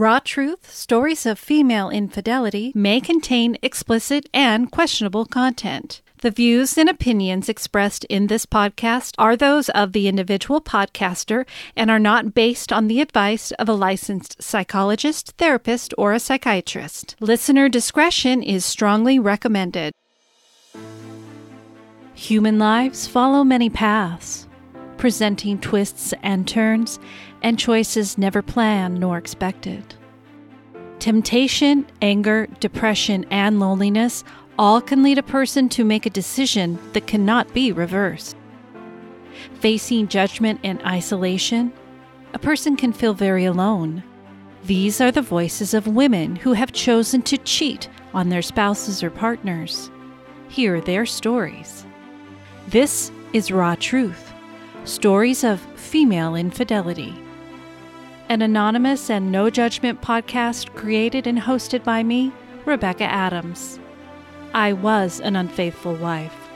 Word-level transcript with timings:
Raw 0.00 0.18
Truth 0.18 0.72
Stories 0.72 1.26
of 1.26 1.38
Female 1.38 1.90
Infidelity 1.90 2.72
may 2.74 3.02
contain 3.02 3.58
explicit 3.60 4.30
and 4.32 4.72
questionable 4.72 5.26
content. 5.26 6.00
The 6.22 6.30
views 6.30 6.78
and 6.78 6.88
opinions 6.88 7.50
expressed 7.50 8.04
in 8.04 8.28
this 8.28 8.46
podcast 8.46 9.14
are 9.18 9.36
those 9.36 9.68
of 9.68 9.92
the 9.92 10.08
individual 10.08 10.62
podcaster 10.62 11.44
and 11.76 11.90
are 11.90 11.98
not 11.98 12.32
based 12.32 12.72
on 12.72 12.88
the 12.88 13.02
advice 13.02 13.50
of 13.58 13.68
a 13.68 13.74
licensed 13.74 14.42
psychologist, 14.42 15.34
therapist, 15.36 15.92
or 15.98 16.14
a 16.14 16.18
psychiatrist. 16.18 17.14
Listener 17.20 17.68
discretion 17.68 18.42
is 18.42 18.64
strongly 18.64 19.18
recommended. 19.18 19.92
Human 22.14 22.58
lives 22.58 23.06
follow 23.06 23.44
many 23.44 23.68
paths, 23.68 24.48
presenting 24.96 25.58
twists 25.58 26.14
and 26.22 26.48
turns 26.48 26.98
and 27.42 27.58
choices 27.58 28.18
never 28.18 28.42
planned 28.42 29.00
nor 29.00 29.18
expected. 29.18 29.94
Temptation, 30.98 31.86
anger, 32.02 32.46
depression, 32.60 33.24
and 33.30 33.58
loneliness 33.58 34.22
all 34.58 34.82
can 34.82 35.02
lead 35.02 35.16
a 35.16 35.22
person 35.22 35.68
to 35.70 35.84
make 35.84 36.04
a 36.04 36.10
decision 36.10 36.78
that 36.92 37.06
cannot 37.06 37.54
be 37.54 37.72
reversed. 37.72 38.36
Facing 39.54 40.08
judgment 40.08 40.60
and 40.62 40.82
isolation, 40.82 41.72
a 42.34 42.38
person 42.38 42.76
can 42.76 42.92
feel 42.92 43.14
very 43.14 43.46
alone. 43.46 44.02
These 44.64 45.00
are 45.00 45.10
the 45.10 45.22
voices 45.22 45.72
of 45.72 45.86
women 45.86 46.36
who 46.36 46.52
have 46.52 46.72
chosen 46.72 47.22
to 47.22 47.38
cheat 47.38 47.88
on 48.12 48.28
their 48.28 48.42
spouses 48.42 49.02
or 49.02 49.10
partners. 49.10 49.90
Hear 50.48 50.82
their 50.82 51.06
stories. 51.06 51.86
This 52.68 53.10
is 53.32 53.50
Raw 53.50 53.76
Truth 53.76 54.32
Stories 54.84 55.44
of 55.44 55.60
Female 55.76 56.34
Infidelity 56.34 57.14
an 58.30 58.42
anonymous 58.42 59.10
and 59.10 59.32
no 59.32 59.50
judgment 59.50 60.00
podcast 60.00 60.72
created 60.76 61.26
and 61.26 61.36
hosted 61.36 61.82
by 61.82 62.00
me, 62.00 62.32
Rebecca 62.64 63.02
Adams. 63.02 63.80
I 64.54 64.72
was 64.72 65.18
an 65.18 65.34
unfaithful 65.34 65.96
wife. 65.96 66.48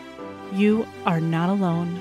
You 0.53 0.86
are 1.05 1.20
not 1.20 1.48
alone. 1.48 2.00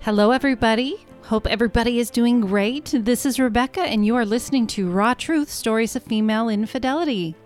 Hello, 0.00 0.32
everybody. 0.32 1.06
Hope 1.22 1.46
everybody 1.46 1.98
is 1.98 2.10
doing 2.10 2.42
great. 2.42 2.92
This 2.94 3.24
is 3.24 3.40
Rebecca, 3.40 3.80
and 3.80 4.04
you 4.04 4.16
are 4.16 4.26
listening 4.26 4.66
to 4.66 4.90
Raw 4.90 5.14
Truth 5.14 5.48
Stories 5.48 5.96
of 5.96 6.02
Female 6.02 6.50
Infidelity. 6.50 7.36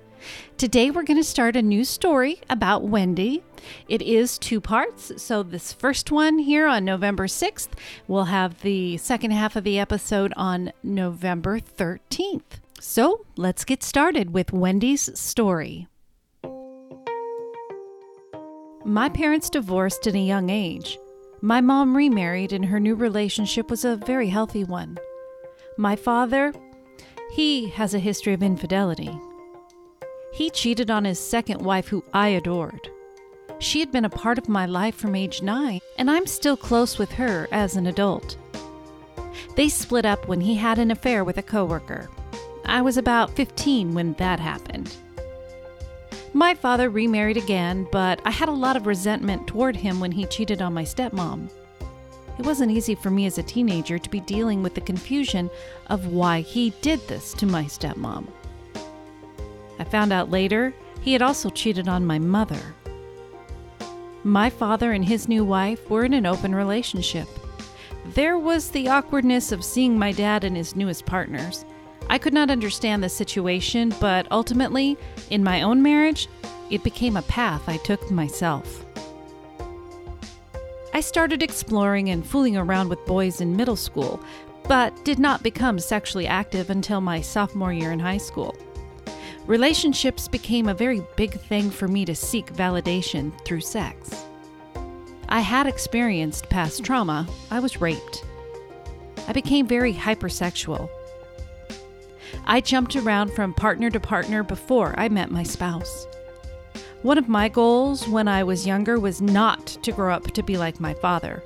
Today, 0.59 0.91
we're 0.91 1.03
going 1.03 1.17
to 1.17 1.25
start 1.25 1.57
a 1.57 1.63
new 1.63 1.85
story 1.85 2.41
about 2.49 2.85
Wendy. 2.85 3.43
It 3.89 4.03
is 4.03 4.39
two 4.39 4.61
parts. 4.61 5.13
So, 5.23 5.43
this 5.43 5.73
first 5.73 6.11
one 6.11 6.39
here 6.39 6.67
on 6.67 6.85
November 6.85 7.27
6th, 7.27 7.69
we'll 8.07 8.25
have 8.25 8.61
the 8.63 8.97
second 8.99 9.33
half 9.33 9.57
of 9.57 9.65
the 9.65 9.79
episode 9.79 10.33
on 10.37 10.73
November 10.83 11.61
13th. 11.61 12.61
So, 12.81 13.27
let's 13.37 13.65
get 13.65 13.83
started 13.83 14.33
with 14.33 14.53
Wendy's 14.53 15.19
story. 15.19 15.89
My 18.85 19.09
parents 19.09 19.49
divorced 19.49 20.07
at 20.07 20.15
a 20.15 20.19
young 20.19 20.51
age. 20.51 20.99
My 21.41 21.61
mom 21.61 21.97
remarried, 21.97 22.53
and 22.53 22.65
her 22.67 22.81
new 22.81 22.95
relationship 22.95 23.71
was 23.71 23.85
a 23.85 23.97
very 23.97 24.29
healthy 24.29 24.65
one. 24.65 24.99
My 25.77 25.97
father, 25.97 26.53
he 27.33 27.69
has 27.71 27.95
a 27.95 27.99
history 27.99 28.33
of 28.33 28.43
infidelity. 28.43 29.11
He 30.33 30.49
cheated 30.49 30.91
on 30.91 31.05
his 31.05 31.21
second 31.21 31.61
wife, 31.61 31.89
who 31.89 32.03
I 32.15 32.29
adored. 32.29 32.89
She 33.59 33.81
had 33.81 33.93
been 33.93 34.07
a 34.07 34.11
part 34.11 34.39
of 34.39 34.49
my 34.49 34.65
life 34.67 34.95
from 34.95 35.15
age 35.15 35.43
nine, 35.43 35.81
and 35.99 36.11
I'm 36.11 36.27
still 36.27 36.57
close 36.57 36.99
with 36.99 37.13
her 37.13 37.47
as 37.53 37.77
an 37.77 37.87
adult. 37.87 38.37
They 39.57 39.69
split 39.69 40.07
up 40.07 40.27
when 40.27 40.41
he 40.41 40.55
had 40.55 40.79
an 40.79 40.91
affair 40.91 41.23
with 41.23 41.37
a 41.37 41.43
coworker. 41.43 42.09
I 42.65 42.81
was 42.81 42.97
about 42.97 43.37
15 43.37 43.93
when 43.93 44.15
that 44.15 44.41
happened. 44.41 44.97
My 46.33 46.55
father 46.55 46.89
remarried 46.89 47.37
again, 47.37 47.87
but 47.93 48.19
I 48.25 48.31
had 48.31 48.49
a 48.49 48.53
lot 48.53 48.77
of 48.77 48.87
resentment 48.87 49.47
toward 49.47 49.77
him 49.77 50.01
when 50.01 50.13
he 50.13 50.25
cheated 50.25 50.63
on 50.63 50.73
my 50.73 50.85
stepmom. 50.85 51.51
It 52.39 52.47
wasn't 52.47 52.73
easy 52.73 52.95
for 52.95 53.11
me 53.11 53.27
as 53.27 53.37
a 53.37 53.43
teenager 53.43 53.99
to 53.99 54.11
be 54.11 54.21
dealing 54.21 54.63
with 54.63 54.75
the 54.75 54.81
confusion 54.81 55.51
of 55.89 56.07
why 56.07 56.41
he 56.41 56.71
did 56.81 57.07
this 57.07 57.35
to 57.35 57.45
my 57.45 57.65
stepmom. 57.65 58.27
I 59.83 59.85
found 59.85 60.13
out 60.13 60.31
later 60.31 60.73
he 61.01 61.13
had 61.13 61.23
also 61.23 61.51
cheated 61.51 61.89
on 61.89 62.07
my 62.07 62.21
mother. 62.21 62.77
My 64.23 64.49
father 64.49 64.93
and 64.93 65.05
his 65.05 65.27
new 65.27 65.45
wife 65.45 65.91
were 65.91 66.05
in 66.05 66.15
an 66.15 66.25
open 66.25 66.55
relationship. 66.55 67.27
There 68.15 68.39
was 68.39 68.71
the 68.71 68.87
awkwardness 68.87 69.51
of 69.51 69.65
seeing 69.65 69.99
my 69.99 70.13
dad 70.13 70.45
and 70.45 70.57
his 70.57 70.77
newest 70.77 71.05
partners. 71.05 71.65
I 72.09 72.19
could 72.19 72.33
not 72.33 72.49
understand 72.49 73.03
the 73.03 73.09
situation, 73.09 73.93
but 73.99 74.29
ultimately, 74.31 74.97
in 75.31 75.43
my 75.43 75.63
own 75.63 75.83
marriage, 75.83 76.29
it 76.71 76.85
became 76.85 77.17
a 77.17 77.23
path 77.23 77.69
I 77.69 77.79
took 77.79 78.09
myself. 78.09 78.85
I 80.95 81.01
started 81.01 81.43
exploring 81.43 82.09
and 82.11 82.25
fooling 82.25 82.57
around 82.57 82.89
with 82.89 83.05
boys 83.05 83.41
in 83.41 83.57
middle 83.57 83.75
school, 83.75 84.23
but 84.69 85.05
did 85.05 85.19
not 85.19 85.43
become 85.43 85.81
sexually 85.81 86.29
active 86.29 86.71
until 86.71 87.01
my 87.01 87.21
sophomore 87.21 87.73
year 87.73 87.91
in 87.91 87.99
high 87.99 88.19
school. 88.19 88.57
Relationships 89.47 90.29
became 90.29 90.69
a 90.69 90.75
very 90.75 91.03
big 91.17 91.33
thing 91.33 91.69
for 91.69 91.89
me 91.89 92.05
to 92.05 92.15
seek 92.15 92.53
validation 92.53 93.33
through 93.45 93.61
sex. 93.61 94.25
I 95.29 95.41
had 95.41 95.67
experienced 95.67 96.49
past 96.49 96.85
trauma, 96.85 97.27
I 97.51 97.59
was 97.59 97.81
raped. 97.81 98.25
I 99.27 99.33
became 99.33 99.67
very 99.67 99.93
hypersexual. 99.93 100.89
I 102.45 102.61
jumped 102.61 102.95
around 102.95 103.33
from 103.33 103.53
partner 103.53 103.91
to 103.91 103.99
partner 103.99 104.45
before 104.45 104.95
I 104.97 105.09
met 105.09 105.31
my 105.31 105.43
spouse. 105.43 106.07
One 107.03 107.19
of 107.19 107.29
my 107.29 107.49
goals 107.49 108.07
when 108.07 108.29
I 108.29 108.45
was 108.45 108.65
younger 108.67 109.01
was 109.01 109.21
not 109.21 109.67
to 109.67 109.91
grow 109.91 110.15
up 110.15 110.31
to 110.33 110.43
be 110.45 110.57
like 110.57 110.79
my 110.79 110.95
father. 110.95 111.43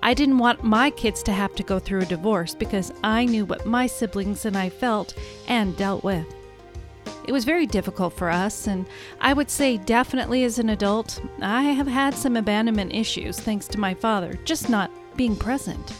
I 0.00 0.14
didn't 0.14 0.38
want 0.38 0.62
my 0.62 0.90
kids 0.90 1.24
to 1.24 1.32
have 1.32 1.56
to 1.56 1.64
go 1.64 1.80
through 1.80 2.02
a 2.02 2.06
divorce 2.06 2.54
because 2.54 2.92
I 3.02 3.24
knew 3.24 3.46
what 3.46 3.66
my 3.66 3.88
siblings 3.88 4.44
and 4.44 4.56
I 4.56 4.68
felt 4.68 5.14
and 5.48 5.76
dealt 5.76 6.04
with. 6.04 6.26
It 7.30 7.32
was 7.32 7.44
very 7.44 7.64
difficult 7.64 8.14
for 8.14 8.28
us, 8.28 8.66
and 8.66 8.86
I 9.20 9.34
would 9.34 9.50
say, 9.50 9.76
definitely 9.76 10.42
as 10.42 10.58
an 10.58 10.68
adult, 10.68 11.22
I 11.40 11.62
have 11.62 11.86
had 11.86 12.12
some 12.12 12.34
abandonment 12.34 12.92
issues 12.92 13.38
thanks 13.38 13.68
to 13.68 13.78
my 13.78 13.94
father 13.94 14.36
just 14.44 14.68
not 14.68 14.90
being 15.16 15.36
present. 15.36 15.92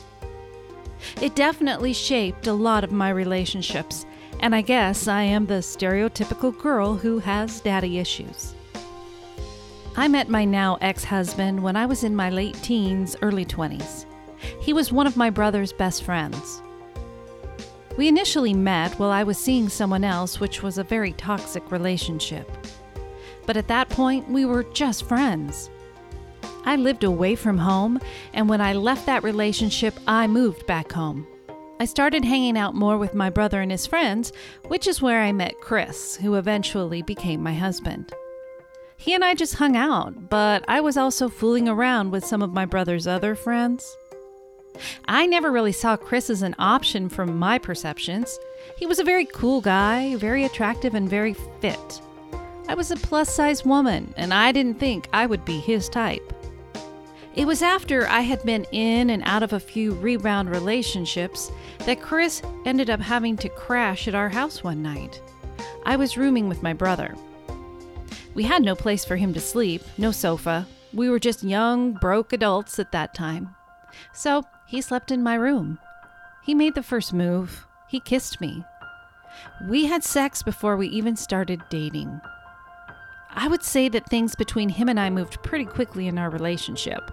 It 1.23 1.37
definitely 1.37 1.93
shaped 1.93 2.49
a 2.49 2.53
lot 2.53 2.83
of 2.83 2.91
my 2.91 3.11
relationships, 3.11 4.07
and 4.41 4.57
I 4.57 4.63
guess 4.63 5.07
I 5.07 5.23
am 5.23 5.47
the 5.47 5.63
stereotypical 5.63 6.59
girl 6.59 6.97
who 6.97 7.21
has 7.21 7.61
daddy 7.61 8.01
issues. 8.01 8.57
I 9.97 10.09
met 10.09 10.29
my 10.29 10.45
now 10.45 10.79
ex 10.81 11.05
husband 11.05 11.63
when 11.63 11.77
I 11.77 11.87
was 11.87 12.03
in 12.03 12.17
my 12.17 12.31
late 12.31 12.61
teens, 12.61 13.15
early 13.23 13.45
20s. 13.45 14.05
He 14.61 14.73
was 14.73 14.91
one 14.91 15.07
of 15.07 15.17
my 15.17 15.31
brother's 15.31 15.73
best 15.73 16.03
friends. 16.03 16.61
We 17.97 18.09
initially 18.09 18.55
met 18.55 18.99
while 18.99 19.11
I 19.11 19.25
was 19.25 19.39
seeing 19.39 19.69
someone 19.69 20.05
else, 20.05 20.41
which 20.41 20.63
was 20.63 20.79
a 20.79 20.85
very 20.85 21.13
toxic 21.13 21.71
relationship. 21.71 22.51
But 23.47 23.57
at 23.57 23.69
that 23.69 23.89
point, 23.89 24.29
we 24.31 24.45
were 24.45 24.63
just 24.63 25.05
friends. 25.05 25.71
I 26.65 26.77
lived 26.77 27.05
away 27.05 27.35
from 27.35 27.59
home, 27.59 28.01
and 28.33 28.49
when 28.49 28.61
I 28.61 28.75
left 28.75 29.07
that 29.07 29.25
relationship, 29.25 29.99
I 30.07 30.27
moved 30.27 30.67
back 30.67 30.93
home. 30.93 31.27
I 31.81 31.87
started 31.87 32.25
hanging 32.25 32.59
out 32.59 32.75
more 32.75 32.99
with 32.99 33.15
my 33.15 33.31
brother 33.31 33.63
and 33.63 33.71
his 33.71 33.87
friends, 33.87 34.33
which 34.69 34.87
is 34.87 35.01
where 35.01 35.23
I 35.23 35.33
met 35.33 35.61
Chris, 35.61 36.17
who 36.17 36.35
eventually 36.35 37.01
became 37.01 37.43
my 37.43 37.55
husband. 37.55 38.13
He 38.99 39.15
and 39.15 39.25
I 39.25 39.35
just 39.35 39.55
hung 39.55 39.77
out, 39.77 40.29
but 40.29 40.63
I 40.69 40.83
was 40.83 40.99
also 40.99 41.31
fooling 41.31 41.69
around 41.69 42.11
with 42.11 42.25
some 42.25 42.43
of 42.43 42.53
my 42.53 42.67
brother's 42.67 43.07
other 43.07 43.35
friends. 43.35 43.97
I 45.07 45.27
never 45.27 45.51
really 45.51 45.73
saw 45.73 45.97
Chris 45.97 46.31
as 46.31 46.43
an 46.43 46.55
option 46.59 47.09
from 47.09 47.39
my 47.39 47.59
perceptions. 47.59 48.39
He 48.77 48.87
was 48.87 48.99
a 48.99 49.05
very 49.05 49.27
cool 49.27 49.61
guy, 49.61 50.17
very 50.17 50.45
attractive, 50.45 50.95
and 50.95 51.09
very 51.09 51.35
fit. 51.61 52.01
I 52.69 52.75
was 52.75 52.91
a 52.91 52.97
plus 52.97 53.35
size 53.35 53.65
woman, 53.65 54.15
and 54.17 54.33
I 54.33 54.53
didn't 54.53 54.79
think 54.79 55.09
I 55.13 55.27
would 55.27 55.45
be 55.45 55.59
his 55.59 55.89
type. 55.89 56.33
It 57.35 57.47
was 57.47 57.63
after 57.63 58.07
I 58.09 58.21
had 58.21 58.43
been 58.45 58.65
in 58.73 59.11
and 59.11 59.23
out 59.25 59.43
of 59.43 59.53
a 59.53 59.61
few 59.61 59.93
rebound 59.95 60.51
relationships 60.51 61.51
that 61.81 62.03
Chris 62.03 62.43
ended 62.67 62.91
up 62.91 63.01
having 63.01 63.37
to 63.39 63.49
crash 63.49 64.09
at 64.09 64.15
our 64.15 64.29
house 64.29 64.65
one 64.65 64.83
night. 64.83 65.23
I 65.85 65.97
was 65.97 66.17
rooming 66.17 66.49
with 66.49 66.63
my 66.63 66.73
brother. 66.73 67.15
We 68.35 68.43
had 68.45 68.63
no 68.63 68.75
place 68.75 69.05
for 69.05 69.17
him 69.17 69.33
to 69.35 69.41
sleep, 69.41 69.83
no 69.97 70.13
sofa. 70.13 70.67
We 70.93 71.09
were 71.09 71.19
just 71.19 71.45
young, 71.45 71.93
broke 71.93 72.33
adults 72.33 72.79
at 72.79 72.93
that 72.93 73.15
time. 73.15 73.55
So 74.13 74.45
he 74.71 74.81
slept 74.81 75.11
in 75.11 75.21
my 75.21 75.35
room. 75.35 75.81
He 76.45 76.55
made 76.55 76.77
the 76.77 76.83
first 76.83 77.13
move. 77.13 77.67
He 77.89 77.99
kissed 77.99 78.41
me. 78.41 78.65
We 79.69 79.87
had 79.87 80.05
sex 80.05 80.45
before 80.45 80.77
we 80.77 80.87
even 80.87 81.17
started 81.17 81.61
dating. 81.71 82.21
I 83.31 83.49
would 83.49 83.65
say 83.65 83.89
that 83.89 84.09
things 84.09 84.37
between 84.37 84.69
him 84.69 84.89
and 84.89 85.01
I 85.01 85.11
moved 85.11 85.43
pretty 85.43 85.65
quickly 85.65 86.07
in 86.07 86.19
our 86.19 86.31
relationship. 86.31 87.11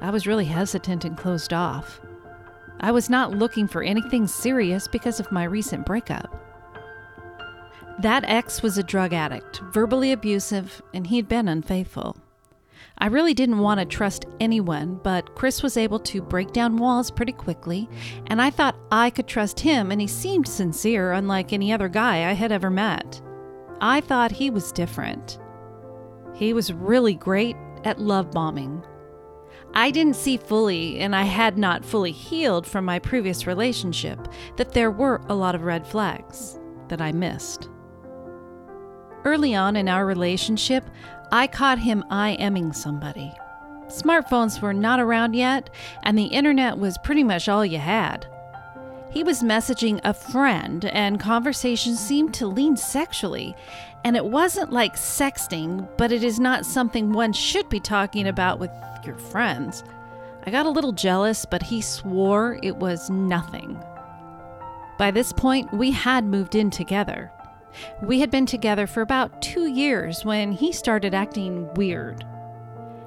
I 0.00 0.10
was 0.10 0.24
really 0.24 0.44
hesitant 0.44 1.04
and 1.04 1.16
closed 1.16 1.52
off. 1.52 2.00
I 2.78 2.92
was 2.92 3.10
not 3.10 3.32
looking 3.32 3.66
for 3.66 3.82
anything 3.82 4.28
serious 4.28 4.86
because 4.86 5.18
of 5.18 5.32
my 5.32 5.42
recent 5.42 5.84
breakup. 5.84 6.32
That 7.98 8.22
ex 8.28 8.62
was 8.62 8.78
a 8.78 8.84
drug 8.84 9.12
addict, 9.12 9.62
verbally 9.72 10.12
abusive, 10.12 10.80
and 10.92 11.08
he'd 11.08 11.28
been 11.28 11.48
unfaithful. 11.48 12.16
I 12.98 13.06
really 13.06 13.34
didn't 13.34 13.58
want 13.58 13.80
to 13.80 13.86
trust 13.86 14.24
anyone, 14.40 15.00
but 15.02 15.34
Chris 15.34 15.62
was 15.62 15.76
able 15.76 15.98
to 16.00 16.22
break 16.22 16.52
down 16.52 16.76
walls 16.76 17.10
pretty 17.10 17.32
quickly, 17.32 17.88
and 18.28 18.40
I 18.40 18.50
thought 18.50 18.78
I 18.92 19.10
could 19.10 19.26
trust 19.26 19.60
him, 19.60 19.90
and 19.90 20.00
he 20.00 20.06
seemed 20.06 20.46
sincere, 20.46 21.12
unlike 21.12 21.52
any 21.52 21.72
other 21.72 21.88
guy 21.88 22.30
I 22.30 22.32
had 22.34 22.52
ever 22.52 22.70
met. 22.70 23.20
I 23.80 24.00
thought 24.00 24.30
he 24.30 24.48
was 24.48 24.72
different. 24.72 25.38
He 26.34 26.52
was 26.52 26.72
really 26.72 27.14
great 27.14 27.56
at 27.84 28.00
love 28.00 28.30
bombing. 28.30 28.84
I 29.74 29.90
didn't 29.90 30.16
see 30.16 30.36
fully, 30.36 31.00
and 31.00 31.16
I 31.16 31.24
had 31.24 31.58
not 31.58 31.84
fully 31.84 32.12
healed 32.12 32.64
from 32.64 32.84
my 32.84 33.00
previous 33.00 33.46
relationship, 33.46 34.28
that 34.56 34.72
there 34.72 34.92
were 34.92 35.20
a 35.28 35.34
lot 35.34 35.56
of 35.56 35.64
red 35.64 35.84
flags 35.84 36.60
that 36.88 37.00
I 37.00 37.10
missed. 37.10 37.68
Early 39.24 39.54
on 39.54 39.74
in 39.74 39.88
our 39.88 40.06
relationship, 40.06 40.84
I 41.32 41.46
caught 41.46 41.78
him 41.78 42.04
IMing 42.10 42.74
somebody. 42.74 43.34
Smartphones 43.88 44.60
were 44.60 44.72
not 44.72 45.00
around 45.00 45.34
yet, 45.34 45.70
and 46.02 46.16
the 46.16 46.24
internet 46.24 46.78
was 46.78 46.98
pretty 46.98 47.22
much 47.22 47.48
all 47.48 47.64
you 47.64 47.78
had. 47.78 48.26
He 49.10 49.22
was 49.22 49.42
messaging 49.42 50.00
a 50.02 50.12
friend, 50.12 50.84
and 50.86 51.20
conversation 51.20 51.94
seemed 51.94 52.34
to 52.34 52.48
lean 52.48 52.76
sexually. 52.76 53.54
And 54.02 54.16
it 54.16 54.24
wasn't 54.24 54.72
like 54.72 54.96
sexting, 54.96 55.88
but 55.96 56.10
it 56.10 56.24
is 56.24 56.40
not 56.40 56.66
something 56.66 57.12
one 57.12 57.32
should 57.32 57.68
be 57.68 57.80
talking 57.80 58.26
about 58.26 58.58
with 58.58 58.70
your 59.04 59.16
friends. 59.16 59.84
I 60.46 60.50
got 60.50 60.66
a 60.66 60.70
little 60.70 60.92
jealous, 60.92 61.44
but 61.44 61.62
he 61.62 61.80
swore 61.80 62.58
it 62.62 62.76
was 62.76 63.08
nothing. 63.08 63.80
By 64.98 65.10
this 65.10 65.32
point, 65.32 65.72
we 65.72 65.90
had 65.90 66.24
moved 66.24 66.54
in 66.54 66.70
together. 66.70 67.30
We 68.02 68.20
had 68.20 68.30
been 68.30 68.46
together 68.46 68.86
for 68.86 69.00
about 69.00 69.42
two 69.42 69.66
years 69.66 70.24
when 70.24 70.52
he 70.52 70.72
started 70.72 71.14
acting 71.14 71.72
weird. 71.74 72.24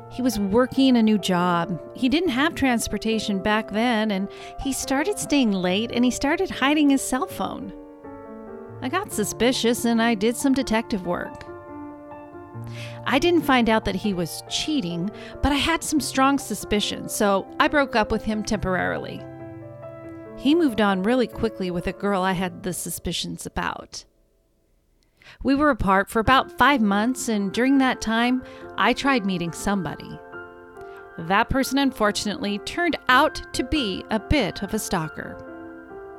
He 0.10 0.22
was 0.22 0.40
working 0.40 0.96
a 0.96 1.04
new 1.04 1.18
job. 1.18 1.82
He 1.96 2.10
didn't 2.10 2.30
have 2.30 2.56
transportation 2.56 3.40
back 3.42 3.72
then, 3.72 4.12
and 4.12 4.30
he 4.62 4.72
started 4.72 5.20
staying 5.20 5.52
late 5.52 5.92
and 5.94 6.06
he 6.06 6.12
started 6.12 6.50
hiding 6.50 6.90
his 6.90 7.02
cell 7.02 7.28
phone. 7.28 7.74
I 8.82 8.90
got 8.90 9.12
suspicious 9.12 9.86
and 9.86 10.02
I 10.02 10.16
did 10.16 10.38
some 10.38 10.54
detective 10.54 11.06
work. 11.06 11.46
I 13.06 13.20
didn't 13.20 13.44
find 13.44 13.70
out 13.70 13.86
that 13.86 13.96
he 13.96 14.14
was 14.14 14.44
cheating, 14.50 15.10
but 15.42 15.52
I 15.52 15.56
had 15.56 15.84
some 15.84 16.00
strong 16.00 16.40
suspicions, 16.40 17.14
so 17.14 17.48
I 17.60 17.68
broke 17.68 17.96
up 17.96 18.12
with 18.12 18.24
him 18.24 18.44
temporarily. 18.44 19.22
He 20.38 20.54
moved 20.54 20.82
on 20.82 21.04
really 21.04 21.28
quickly 21.28 21.72
with 21.72 21.88
a 21.88 21.94
girl 21.94 22.22
I 22.22 22.34
had 22.34 22.64
the 22.64 22.74
suspicions 22.74 23.46
about. 23.46 24.06
We 25.44 25.56
were 25.56 25.70
apart 25.70 26.10
for 26.10 26.20
about 26.20 26.58
five 26.58 26.82
months, 26.82 27.30
and 27.30 27.54
during 27.54 27.78
that 27.78 28.02
time, 28.02 28.44
I 28.78 28.94
tried 28.94 29.26
meeting 29.26 29.52
somebody. 29.52 30.20
That 31.18 31.50
person 31.50 31.78
unfortunately 31.78 32.60
turned 32.60 32.98
out 33.10 33.42
to 33.54 33.64
be 33.64 34.04
a 34.10 34.20
bit 34.20 34.62
of 34.64 34.74
a 34.74 34.80
stalker. 34.80 35.44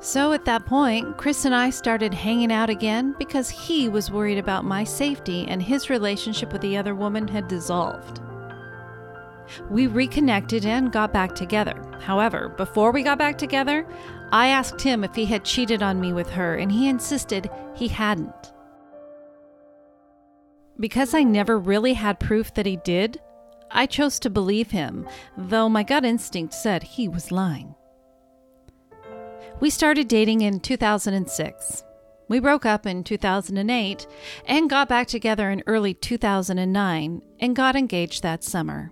So 0.01 0.31
at 0.31 0.45
that 0.45 0.65
point, 0.65 1.17
Chris 1.17 1.43
and 1.43 1.53
I 1.53 1.69
started 1.69 2.13
hanging 2.13 2.51
out 2.51 2.69
again 2.69 3.15
because 3.19 3.49
he 3.49 3.89
was 3.89 4.11
worried 4.11 4.37
about 4.37 4.63
my 4.63 4.85
safety 4.85 5.45
and 5.47 5.61
his 5.61 5.89
relationship 5.89 6.53
with 6.53 6.61
the 6.61 6.77
other 6.77 6.95
woman 6.95 7.27
had 7.27 7.49
dissolved. 7.49 8.21
We 9.69 9.87
reconnected 9.87 10.65
and 10.65 10.91
got 10.91 11.11
back 11.11 11.35
together. 11.35 11.81
However, 11.99 12.49
before 12.49 12.91
we 12.91 13.03
got 13.03 13.17
back 13.17 13.37
together, 13.37 13.85
I 14.31 14.47
asked 14.47 14.81
him 14.81 15.03
if 15.03 15.15
he 15.15 15.25
had 15.25 15.43
cheated 15.43 15.83
on 15.83 15.99
me 15.99 16.13
with 16.13 16.29
her, 16.29 16.55
and 16.55 16.71
he 16.71 16.87
insisted 16.87 17.49
he 17.75 17.87
hadn't. 17.87 18.53
Because 20.79 21.13
I 21.13 21.23
never 21.23 21.57
really 21.57 21.93
had 21.93 22.19
proof 22.19 22.53
that 22.53 22.65
he 22.65 22.77
did, 22.77 23.19
I 23.71 23.85
chose 23.85 24.19
to 24.19 24.29
believe 24.29 24.71
him, 24.71 25.07
though 25.37 25.69
my 25.69 25.83
gut 25.83 26.05
instinct 26.05 26.53
said 26.53 26.83
he 26.83 27.07
was 27.07 27.31
lying. 27.31 27.75
We 29.59 29.69
started 29.69 30.07
dating 30.07 30.41
in 30.41 30.61
2006. 30.61 31.83
We 32.29 32.39
broke 32.39 32.65
up 32.65 32.85
in 32.85 33.03
2008 33.03 34.07
and 34.45 34.69
got 34.69 34.87
back 34.87 35.07
together 35.07 35.49
in 35.49 35.63
early 35.67 35.93
2009 35.93 37.21
and 37.39 37.55
got 37.55 37.75
engaged 37.75 38.23
that 38.23 38.43
summer. 38.43 38.91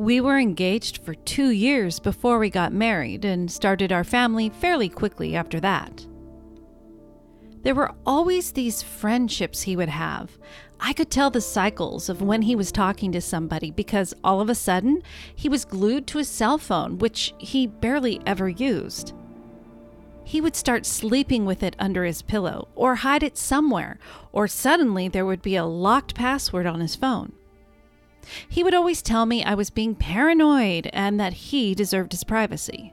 We 0.00 0.22
were 0.22 0.38
engaged 0.38 1.04
for 1.04 1.12
two 1.12 1.50
years 1.50 2.00
before 2.00 2.38
we 2.38 2.48
got 2.48 2.72
married 2.72 3.26
and 3.26 3.50
started 3.50 3.92
our 3.92 4.02
family 4.02 4.48
fairly 4.48 4.88
quickly 4.88 5.36
after 5.36 5.60
that. 5.60 6.06
There 7.64 7.74
were 7.74 7.92
always 8.06 8.52
these 8.52 8.82
friendships 8.82 9.60
he 9.60 9.76
would 9.76 9.90
have. 9.90 10.38
I 10.80 10.94
could 10.94 11.10
tell 11.10 11.28
the 11.28 11.42
cycles 11.42 12.08
of 12.08 12.22
when 12.22 12.40
he 12.40 12.56
was 12.56 12.72
talking 12.72 13.12
to 13.12 13.20
somebody 13.20 13.72
because 13.72 14.14
all 14.24 14.40
of 14.40 14.48
a 14.48 14.54
sudden 14.54 15.02
he 15.36 15.50
was 15.50 15.66
glued 15.66 16.06
to 16.06 16.16
his 16.16 16.30
cell 16.30 16.56
phone, 16.56 16.96
which 16.96 17.34
he 17.36 17.66
barely 17.66 18.22
ever 18.24 18.48
used. 18.48 19.12
He 20.24 20.40
would 20.40 20.56
start 20.56 20.86
sleeping 20.86 21.44
with 21.44 21.62
it 21.62 21.76
under 21.78 22.04
his 22.04 22.22
pillow 22.22 22.68
or 22.74 22.94
hide 22.94 23.22
it 23.22 23.36
somewhere, 23.36 23.98
or 24.32 24.48
suddenly 24.48 25.08
there 25.08 25.26
would 25.26 25.42
be 25.42 25.56
a 25.56 25.66
locked 25.66 26.14
password 26.14 26.64
on 26.64 26.80
his 26.80 26.96
phone. 26.96 27.34
He 28.48 28.62
would 28.62 28.74
always 28.74 29.02
tell 29.02 29.26
me 29.26 29.44
I 29.44 29.54
was 29.54 29.70
being 29.70 29.94
paranoid 29.94 30.88
and 30.92 31.18
that 31.18 31.32
he 31.32 31.74
deserved 31.74 32.12
his 32.12 32.24
privacy. 32.24 32.92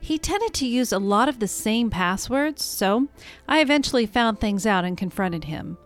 He 0.00 0.18
tended 0.18 0.52
to 0.54 0.66
use 0.66 0.92
a 0.92 0.98
lot 0.98 1.28
of 1.28 1.38
the 1.38 1.46
same 1.46 1.88
passwords, 1.88 2.64
so 2.64 3.08
I 3.46 3.60
eventually 3.60 4.06
found 4.06 4.40
things 4.40 4.66
out 4.66 4.84
and 4.84 4.96
confronted 4.96 5.44
him. 5.44 5.78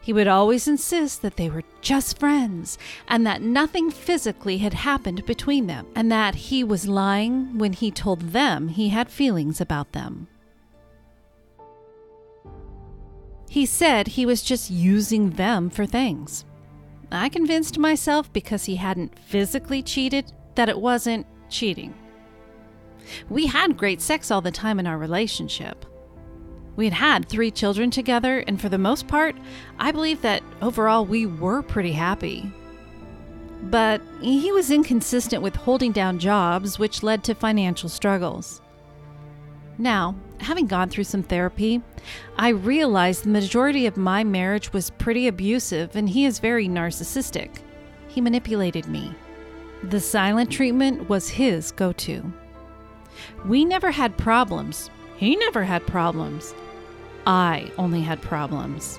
He 0.00 0.12
would 0.12 0.28
always 0.28 0.68
insist 0.68 1.22
that 1.22 1.36
they 1.36 1.50
were 1.50 1.64
just 1.82 2.18
friends 2.20 2.78
and 3.08 3.26
that 3.26 3.42
nothing 3.42 3.90
physically 3.90 4.58
had 4.58 4.74
happened 4.74 5.26
between 5.26 5.66
them, 5.66 5.86
and 5.94 6.10
that 6.10 6.34
he 6.36 6.62
was 6.62 6.86
lying 6.88 7.58
when 7.58 7.72
he 7.72 7.90
told 7.90 8.20
them 8.20 8.68
he 8.68 8.90
had 8.90 9.10
feelings 9.10 9.60
about 9.60 9.92
them. 9.92 10.28
He 13.50 13.66
said 13.66 14.08
he 14.08 14.24
was 14.24 14.42
just 14.42 14.70
using 14.70 15.30
them 15.30 15.68
for 15.68 15.84
things. 15.84 16.44
I 17.10 17.28
convinced 17.28 17.78
myself 17.78 18.32
because 18.32 18.64
he 18.64 18.76
hadn't 18.76 19.18
physically 19.18 19.82
cheated 19.82 20.32
that 20.54 20.68
it 20.68 20.78
wasn't 20.78 21.26
cheating. 21.48 21.94
We 23.30 23.46
had 23.46 23.78
great 23.78 24.02
sex 24.02 24.30
all 24.30 24.40
the 24.40 24.50
time 24.50 24.78
in 24.78 24.86
our 24.86 24.98
relationship. 24.98 25.86
We 26.76 26.84
had 26.84 26.94
had 26.94 27.28
three 27.28 27.50
children 27.50 27.90
together, 27.90 28.40
and 28.46 28.60
for 28.60 28.68
the 28.68 28.78
most 28.78 29.08
part, 29.08 29.36
I 29.78 29.90
believe 29.90 30.22
that 30.22 30.42
overall 30.62 31.04
we 31.04 31.26
were 31.26 31.62
pretty 31.62 31.92
happy. 31.92 32.52
But 33.64 34.00
he 34.20 34.52
was 34.52 34.70
inconsistent 34.70 35.42
with 35.42 35.56
holding 35.56 35.92
down 35.92 36.18
jobs, 36.18 36.78
which 36.78 37.02
led 37.02 37.24
to 37.24 37.34
financial 37.34 37.88
struggles. 37.88 38.60
Now, 39.78 40.16
having 40.40 40.66
gone 40.66 40.88
through 40.88 41.04
some 41.04 41.22
therapy, 41.22 41.80
I 42.36 42.48
realized 42.48 43.24
the 43.24 43.30
majority 43.30 43.86
of 43.86 43.96
my 43.96 44.24
marriage 44.24 44.72
was 44.72 44.90
pretty 44.90 45.28
abusive 45.28 45.94
and 45.94 46.08
he 46.08 46.24
is 46.24 46.40
very 46.40 46.68
narcissistic. 46.68 47.50
He 48.08 48.20
manipulated 48.20 48.86
me. 48.88 49.14
The 49.84 50.00
silent 50.00 50.50
treatment 50.50 51.08
was 51.08 51.28
his 51.28 51.70
go 51.70 51.92
to. 51.92 52.32
We 53.46 53.64
never 53.64 53.92
had 53.92 54.18
problems. 54.18 54.90
He 55.16 55.36
never 55.36 55.62
had 55.62 55.86
problems. 55.86 56.54
I 57.26 57.70
only 57.78 58.00
had 58.00 58.20
problems. 58.20 58.98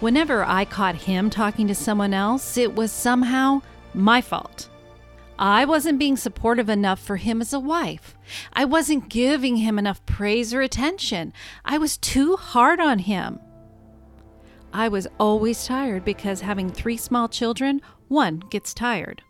Whenever 0.00 0.44
I 0.44 0.64
caught 0.64 0.94
him 0.94 1.28
talking 1.28 1.66
to 1.68 1.74
someone 1.74 2.14
else, 2.14 2.56
it 2.56 2.74
was 2.74 2.92
somehow 2.92 3.60
my 3.92 4.20
fault. 4.20 4.68
I 5.38 5.64
wasn't 5.64 6.00
being 6.00 6.16
supportive 6.16 6.68
enough 6.68 6.98
for 6.98 7.16
him 7.16 7.40
as 7.40 7.52
a 7.52 7.60
wife. 7.60 8.16
I 8.52 8.64
wasn't 8.64 9.08
giving 9.08 9.58
him 9.58 9.78
enough 9.78 10.04
praise 10.04 10.52
or 10.52 10.62
attention. 10.62 11.32
I 11.64 11.78
was 11.78 11.96
too 11.96 12.36
hard 12.36 12.80
on 12.80 12.98
him. 12.98 13.38
I 14.72 14.88
was 14.88 15.06
always 15.18 15.64
tired 15.64 16.04
because 16.04 16.40
having 16.40 16.70
three 16.70 16.96
small 16.96 17.28
children, 17.28 17.80
one 18.08 18.42
gets 18.50 18.74
tired. 18.74 19.22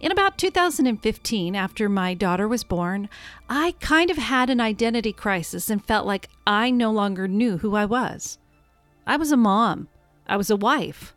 In 0.00 0.12
about 0.12 0.38
2015, 0.38 1.54
after 1.54 1.88
my 1.88 2.14
daughter 2.14 2.46
was 2.48 2.64
born, 2.64 3.08
I 3.48 3.74
kind 3.80 4.10
of 4.10 4.16
had 4.16 4.50
an 4.50 4.60
identity 4.60 5.12
crisis 5.12 5.70
and 5.70 5.84
felt 5.84 6.06
like 6.06 6.28
I 6.46 6.70
no 6.70 6.90
longer 6.90 7.28
knew 7.28 7.58
who 7.58 7.74
I 7.74 7.84
was. 7.84 8.38
I 9.06 9.16
was 9.16 9.32
a 9.32 9.36
mom, 9.36 9.88
I 10.26 10.36
was 10.36 10.50
a 10.50 10.56
wife, 10.56 11.14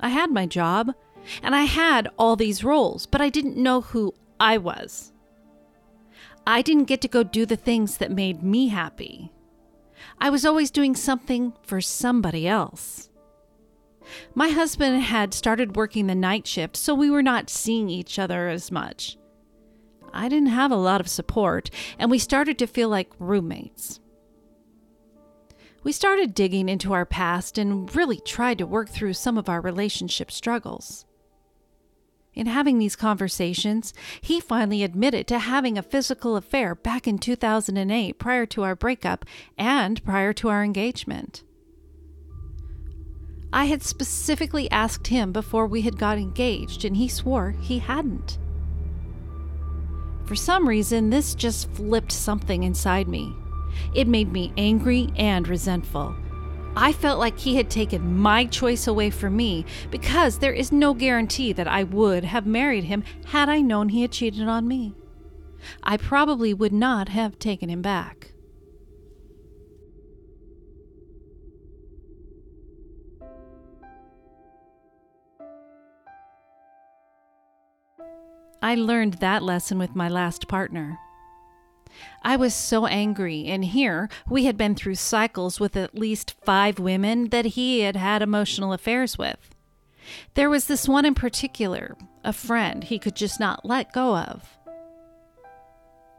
I 0.00 0.08
had 0.08 0.30
my 0.30 0.46
job, 0.46 0.94
and 1.42 1.54
I 1.54 1.62
had 1.62 2.08
all 2.18 2.36
these 2.36 2.64
roles, 2.64 3.06
but 3.06 3.20
I 3.20 3.28
didn't 3.28 3.56
know 3.56 3.80
who 3.80 4.14
I 4.38 4.58
was. 4.58 5.12
I 6.46 6.62
didn't 6.62 6.84
get 6.84 7.00
to 7.02 7.08
go 7.08 7.22
do 7.22 7.46
the 7.46 7.56
things 7.56 7.98
that 7.98 8.10
made 8.10 8.42
me 8.42 8.68
happy. 8.68 9.32
I 10.18 10.30
was 10.30 10.44
always 10.44 10.70
doing 10.70 10.94
something 10.94 11.52
for 11.62 11.80
somebody 11.80 12.48
else. 12.48 13.10
My 14.34 14.48
husband 14.48 15.02
had 15.02 15.34
started 15.34 15.76
working 15.76 16.06
the 16.06 16.14
night 16.14 16.46
shift, 16.46 16.76
so 16.76 16.94
we 16.94 17.10
were 17.10 17.22
not 17.22 17.50
seeing 17.50 17.88
each 17.88 18.18
other 18.18 18.48
as 18.48 18.72
much. 18.72 19.16
I 20.12 20.28
didn't 20.28 20.48
have 20.48 20.72
a 20.72 20.76
lot 20.76 21.00
of 21.00 21.08
support, 21.08 21.70
and 21.98 22.10
we 22.10 22.18
started 22.18 22.58
to 22.58 22.66
feel 22.66 22.88
like 22.88 23.12
roommates. 23.18 24.00
We 25.82 25.92
started 25.92 26.34
digging 26.34 26.68
into 26.68 26.92
our 26.92 27.06
past 27.06 27.56
and 27.56 27.94
really 27.94 28.20
tried 28.20 28.58
to 28.58 28.66
work 28.66 28.88
through 28.88 29.14
some 29.14 29.38
of 29.38 29.48
our 29.48 29.60
relationship 29.60 30.30
struggles. 30.30 31.06
In 32.34 32.46
having 32.46 32.78
these 32.78 32.96
conversations, 32.96 33.92
he 34.20 34.40
finally 34.40 34.84
admitted 34.84 35.26
to 35.28 35.40
having 35.40 35.76
a 35.76 35.82
physical 35.82 36.36
affair 36.36 36.74
back 36.74 37.08
in 37.08 37.18
2008 37.18 38.18
prior 38.18 38.46
to 38.46 38.62
our 38.62 38.76
breakup 38.76 39.24
and 39.58 40.02
prior 40.04 40.32
to 40.34 40.48
our 40.48 40.62
engagement. 40.62 41.42
I 43.52 43.64
had 43.64 43.82
specifically 43.82 44.70
asked 44.70 45.08
him 45.08 45.32
before 45.32 45.66
we 45.66 45.82
had 45.82 45.98
got 45.98 46.18
engaged, 46.18 46.84
and 46.84 46.96
he 46.96 47.08
swore 47.08 47.50
he 47.60 47.80
hadn't. 47.80 48.38
For 50.24 50.36
some 50.36 50.68
reason, 50.68 51.10
this 51.10 51.34
just 51.34 51.68
flipped 51.72 52.12
something 52.12 52.62
inside 52.62 53.08
me. 53.08 53.34
It 53.92 54.06
made 54.06 54.30
me 54.30 54.52
angry 54.56 55.08
and 55.16 55.48
resentful. 55.48 56.14
I 56.76 56.92
felt 56.92 57.18
like 57.18 57.38
he 57.38 57.56
had 57.56 57.68
taken 57.68 58.16
my 58.18 58.44
choice 58.46 58.86
away 58.86 59.10
from 59.10 59.36
me 59.36 59.64
because 59.90 60.38
there 60.38 60.52
is 60.52 60.70
no 60.70 60.94
guarantee 60.94 61.52
that 61.52 61.66
I 61.66 61.82
would 61.82 62.24
have 62.24 62.46
married 62.46 62.84
him 62.84 63.02
had 63.26 63.48
I 63.48 63.60
known 63.60 63.88
he 63.88 64.02
had 64.02 64.12
cheated 64.12 64.48
on 64.48 64.68
me. 64.68 64.94
I 65.82 65.96
probably 65.96 66.54
would 66.54 66.72
not 66.72 67.08
have 67.08 67.38
taken 67.38 67.68
him 67.68 67.82
back. 67.82 68.32
I 78.62 78.74
learned 78.74 79.14
that 79.14 79.42
lesson 79.42 79.78
with 79.78 79.96
my 79.96 80.08
last 80.08 80.46
partner. 80.46 80.98
I 82.22 82.36
was 82.36 82.54
so 82.54 82.86
angry, 82.86 83.46
and 83.46 83.64
here 83.64 84.08
we 84.28 84.44
had 84.44 84.56
been 84.56 84.74
through 84.74 84.96
cycles 84.96 85.60
with 85.60 85.76
at 85.76 85.98
least 85.98 86.34
five 86.44 86.78
women 86.78 87.28
that 87.28 87.44
he 87.44 87.80
had 87.80 87.96
had 87.96 88.22
emotional 88.22 88.72
affairs 88.72 89.18
with. 89.18 89.54
There 90.34 90.50
was 90.50 90.66
this 90.66 90.88
one 90.88 91.04
in 91.04 91.14
particular, 91.14 91.96
a 92.24 92.32
friend 92.32 92.84
he 92.84 92.98
could 92.98 93.14
just 93.14 93.38
not 93.38 93.64
let 93.64 93.92
go 93.92 94.16
of. 94.16 94.58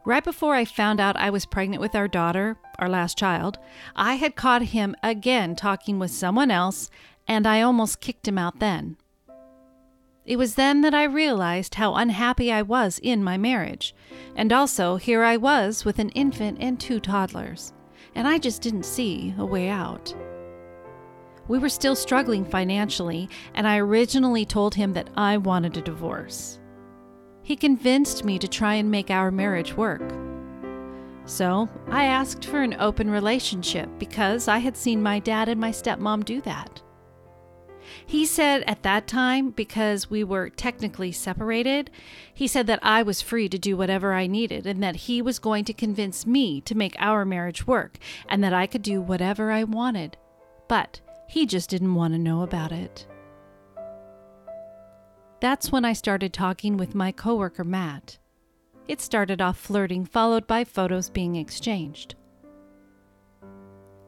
Right 0.04 0.24
before 0.24 0.54
I 0.54 0.64
found 0.64 1.00
out 1.00 1.16
I 1.16 1.30
was 1.30 1.46
pregnant 1.46 1.80
with 1.80 1.94
our 1.94 2.08
daughter, 2.08 2.56
our 2.78 2.88
last 2.88 3.16
child, 3.16 3.58
I 3.94 4.14
had 4.14 4.34
caught 4.34 4.62
him 4.62 4.96
again 5.02 5.54
talking 5.54 5.98
with 5.98 6.10
someone 6.10 6.50
else, 6.50 6.90
and 7.28 7.46
I 7.46 7.60
almost 7.60 8.00
kicked 8.00 8.26
him 8.26 8.36
out 8.36 8.58
then. 8.58 8.96
It 10.24 10.36
was 10.36 10.54
then 10.54 10.82
that 10.82 10.94
I 10.94 11.04
realized 11.04 11.74
how 11.74 11.94
unhappy 11.94 12.52
I 12.52 12.62
was 12.62 13.00
in 13.02 13.24
my 13.24 13.36
marriage. 13.36 13.94
And 14.36 14.52
also, 14.52 14.96
here 14.96 15.24
I 15.24 15.36
was 15.36 15.84
with 15.84 15.98
an 15.98 16.10
infant 16.10 16.58
and 16.60 16.78
two 16.78 17.00
toddlers, 17.00 17.72
and 18.14 18.28
I 18.28 18.38
just 18.38 18.62
didn't 18.62 18.84
see 18.84 19.34
a 19.36 19.44
way 19.44 19.68
out. 19.68 20.14
We 21.48 21.58
were 21.58 21.68
still 21.68 21.96
struggling 21.96 22.44
financially, 22.44 23.28
and 23.54 23.66
I 23.66 23.78
originally 23.78 24.46
told 24.46 24.76
him 24.76 24.92
that 24.92 25.10
I 25.16 25.38
wanted 25.38 25.76
a 25.76 25.82
divorce. 25.82 26.60
He 27.42 27.56
convinced 27.56 28.24
me 28.24 28.38
to 28.38 28.46
try 28.46 28.74
and 28.74 28.88
make 28.88 29.10
our 29.10 29.32
marriage 29.32 29.76
work. 29.76 30.08
So 31.24 31.68
I 31.88 32.04
asked 32.04 32.44
for 32.44 32.62
an 32.62 32.76
open 32.78 33.10
relationship 33.10 33.88
because 33.98 34.46
I 34.46 34.58
had 34.58 34.76
seen 34.76 35.02
my 35.02 35.18
dad 35.18 35.48
and 35.48 35.60
my 35.60 35.70
stepmom 35.70 36.24
do 36.24 36.40
that. 36.42 36.80
He 38.06 38.26
said 38.26 38.62
at 38.66 38.82
that 38.82 39.06
time, 39.06 39.50
because 39.50 40.10
we 40.10 40.24
were 40.24 40.50
technically 40.50 41.12
separated, 41.12 41.90
he 42.32 42.46
said 42.46 42.66
that 42.66 42.78
I 42.82 43.02
was 43.02 43.22
free 43.22 43.48
to 43.48 43.58
do 43.58 43.76
whatever 43.76 44.12
I 44.12 44.26
needed 44.26 44.66
and 44.66 44.82
that 44.82 44.96
he 44.96 45.22
was 45.22 45.38
going 45.38 45.64
to 45.66 45.72
convince 45.72 46.26
me 46.26 46.60
to 46.62 46.74
make 46.74 46.96
our 46.98 47.24
marriage 47.24 47.66
work 47.66 47.98
and 48.28 48.42
that 48.42 48.54
I 48.54 48.66
could 48.66 48.82
do 48.82 49.00
whatever 49.00 49.50
I 49.50 49.64
wanted. 49.64 50.16
But 50.68 51.00
he 51.28 51.46
just 51.46 51.70
didn't 51.70 51.94
want 51.94 52.14
to 52.14 52.18
know 52.18 52.42
about 52.42 52.72
it. 52.72 53.06
That's 55.40 55.72
when 55.72 55.84
I 55.84 55.92
started 55.92 56.32
talking 56.32 56.76
with 56.76 56.94
my 56.94 57.10
coworker 57.10 57.64
Matt. 57.64 58.18
It 58.86 59.00
started 59.00 59.40
off 59.40 59.58
flirting, 59.58 60.04
followed 60.04 60.46
by 60.46 60.64
photos 60.64 61.10
being 61.10 61.36
exchanged. 61.36 62.14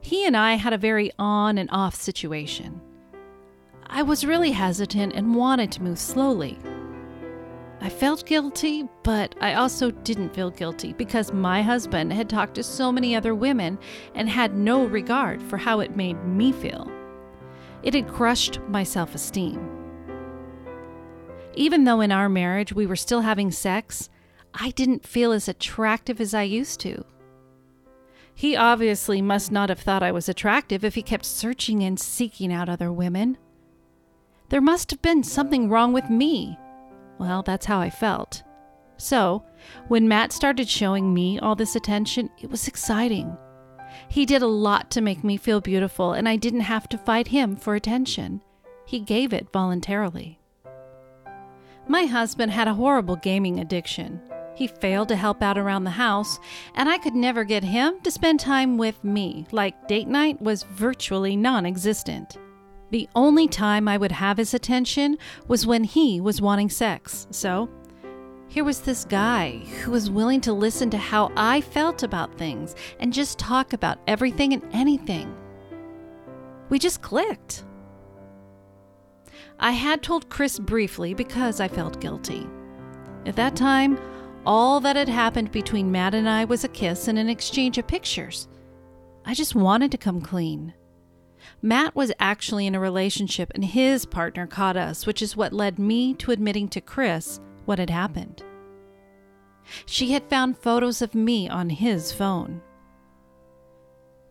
He 0.01 0.27
and 0.27 0.37
I 0.37 0.55
had 0.55 0.73
a 0.73 0.79
very 0.79 1.11
on 1.19 1.57
and 1.57 1.71
off 1.73 1.95
situation. 1.95 2.81
I 3.97 4.03
was 4.03 4.27
really 4.27 4.51
hesitant 4.51 5.13
and 5.13 5.37
wanted 5.37 5.71
to 5.71 5.83
move 5.85 6.01
slowly. 6.01 6.59
I 7.81 7.89
felt 7.89 8.27
guilty, 8.27 8.89
but 9.05 9.37
I 9.41 9.55
also 9.55 9.93
didn't 9.93 10.35
feel 10.35 10.51
guilty 10.51 10.95
because 10.95 11.33
my 11.33 11.63
husband 11.63 12.13
had 12.13 12.29
talked 12.29 12.57
to 12.57 12.65
so 12.65 12.91
many 12.91 13.15
other 13.15 13.37
women 13.37 13.79
and 14.17 14.29
had 14.29 14.57
no 14.57 14.85
regard 14.85 15.41
for 15.41 15.59
how 15.59 15.79
it 15.79 15.95
made 15.95 16.25
me 16.25 16.51
feel. 16.51 16.91
It 17.85 17.95
had 17.95 18.09
crushed 18.09 18.59
my 18.67 18.83
self 18.83 19.15
esteem. 19.15 19.65
Even 21.55 21.85
though 21.85 22.01
in 22.01 22.11
our 22.11 22.29
marriage 22.29 22.73
we 22.73 22.87
were 22.87 22.97
still 22.97 23.21
having 23.21 23.53
sex, 23.53 24.11
I 24.53 24.71
didn't 24.71 25.07
feel 25.07 25.31
as 25.31 25.47
attractive 25.47 26.21
as 26.21 26.35
I 26.35 26.43
used 26.43 26.81
to. 26.81 27.05
He 28.35 28.57
obviously 28.57 29.23
must 29.23 29.53
not 29.53 29.69
have 29.69 29.79
thought 29.79 30.03
I 30.03 30.11
was 30.11 30.29
attractive 30.29 30.83
if 30.83 30.97
he 30.97 31.03
kept 31.03 31.25
searching 31.25 31.85
and 31.85 32.01
seeking 32.01 32.53
out 32.53 32.69
other 32.69 32.91
women. 32.91 33.39
There 34.51 34.61
must 34.61 34.91
have 34.91 35.03
been 35.03 35.23
something 35.23 35.69
wrong 35.69 35.93
with 35.93 36.11
me. 36.11 36.59
Well, 37.19 37.43
that's 37.43 37.67
how 37.67 37.81
I 37.81 37.91
felt. 37.91 38.43
So, 38.97 39.45
when 39.89 40.09
Matt 40.09 40.33
started 40.33 40.69
showing 40.69 41.13
me 41.13 41.39
all 41.39 41.55
this 41.55 41.75
attention, 41.75 42.31
it 42.41 42.51
was 42.51 42.69
exciting. 42.69 43.37
He 44.09 44.27
did 44.27 44.43
a 44.43 44.47
lot 44.47 44.91
to 44.93 45.01
make 45.01 45.25
me 45.25 45.37
feel 45.37 45.61
beautiful, 45.61 46.13
and 46.13 46.29
I 46.29 46.37
didn't 46.37 46.61
have 46.61 46.89
to 46.91 46.99
fight 46.99 47.29
him 47.29 47.57
for 47.57 47.75
attention. 47.75 48.43
He 48.87 49.01
gave 49.01 49.33
it 49.33 49.53
voluntarily. 49.53 50.39
My 51.89 52.05
husband 52.05 52.53
had 52.53 52.69
a 52.69 52.75
horrible 52.75 53.17
gaming 53.17 53.61
addiction. 53.61 54.21
He 54.55 54.67
failed 54.67 55.09
to 55.09 55.17
help 55.17 55.43
out 55.43 55.59
around 55.59 55.85
the 55.85 55.91
house, 55.91 56.39
and 56.75 56.89
I 56.89 56.99
could 56.99 57.15
never 57.15 57.45
get 57.45 57.65
him 57.65 58.01
to 58.03 58.11
spend 58.11 58.41
time 58.41 58.79
with 58.79 59.03
me, 59.03 59.47
like 59.51 59.89
date 59.89 60.09
night 60.09 60.41
was 60.41 60.63
virtually 60.63 61.37
non 61.37 61.67
existent. 61.67 62.39
The 62.95 63.09
only 63.17 63.49
time 63.49 63.89
I 63.89 63.97
would 63.97 64.13
have 64.13 64.37
his 64.37 64.55
attention 64.55 65.19
was 65.49 65.67
when 65.67 65.83
he 65.83 66.21
was 66.21 66.41
wanting 66.41 66.71
sex. 66.71 67.27
So, 67.33 67.69
here 68.47 68.63
was 68.63 68.83
this 68.83 69.05
guy 69.05 69.65
who 69.83 69.91
was 69.91 70.13
willing 70.13 70.41
to 70.43 70.53
listen 70.53 70.91
to 70.91 70.97
how 70.97 71.33
I 71.37 71.61
felt 71.61 72.05
about 72.05 72.39
things 72.39 72.77
and 73.01 73.13
just 73.13 73.37
talk 73.37 73.73
about 73.73 73.99
everything 74.07 74.53
and 74.53 74.63
anything. 74.73 75.35
We 76.69 76.79
just 76.79 77.03
clicked. 77.03 77.65
I 79.59 79.73
had 79.73 80.01
told 80.05 80.31
Chris 80.31 80.61
briefly 80.61 81.15
because 81.15 81.59
I 81.59 81.67
felt 81.67 82.01
guilty. 82.01 82.47
At 83.27 83.35
that 83.35 83.57
time, 83.57 83.99
all 84.47 84.79
that 84.79 84.95
had 84.95 85.09
happened 85.09 85.51
between 85.51 85.91
Matt 85.91 86.15
and 86.15 86.29
I 86.29 86.45
was 86.45 86.63
a 86.63 86.69
kiss 86.69 87.09
and 87.09 87.19
an 87.19 87.29
exchange 87.29 87.77
of 87.77 87.89
pictures. 87.89 88.47
I 89.25 89.35
just 89.35 89.57
wanted 89.57 89.91
to 89.91 89.99
come 89.99 90.21
clean. 90.21 90.75
Matt 91.63 91.95
was 91.95 92.13
actually 92.19 92.67
in 92.67 92.75
a 92.75 92.81
relationship 92.81 93.51
and 93.55 93.65
his 93.65 94.07
partner 94.07 94.47
caught 94.47 94.77
us, 94.77 95.07
which 95.07 95.23
is 95.23 95.37
what 95.37 95.53
led 95.53 95.79
me 95.79 96.15
to 96.15 96.31
admitting 96.31 96.69
to 96.69 96.81
Chris 96.81 97.41
what 97.65 97.79
had 97.79 97.91
happened. 97.91 98.43
She 99.87 100.13
had 100.13 100.29
found 100.29 100.59
photos 100.59 101.01
of 101.01 101.15
me 101.15 101.49
on 101.49 101.71
his 101.71 102.13
phone. 102.13 102.61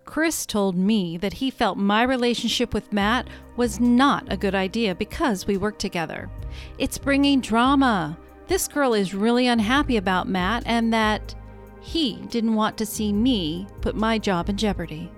Chris 0.05 0.45
told 0.45 0.75
me 0.75 1.17
that 1.17 1.33
he 1.33 1.49
felt 1.49 1.77
my 1.77 2.03
relationship 2.03 2.73
with 2.73 2.93
Matt 2.93 3.27
was 3.55 3.79
not 3.79 4.31
a 4.31 4.37
good 4.37 4.53
idea 4.53 4.93
because 4.93 5.47
we 5.47 5.57
work 5.57 5.79
together. 5.79 6.29
It's 6.77 6.97
bringing 6.97 7.41
drama. 7.41 8.17
This 8.47 8.67
girl 8.67 8.93
is 8.93 9.13
really 9.13 9.47
unhappy 9.47 9.97
about 9.97 10.27
Matt 10.27 10.63
and 10.65 10.93
that 10.93 11.33
he 11.81 12.17
didn't 12.29 12.55
want 12.55 12.77
to 12.77 12.85
see 12.85 13.11
me 13.11 13.67
put 13.81 13.95
my 13.95 14.19
job 14.19 14.49
in 14.49 14.57
jeopardy. 14.57 15.11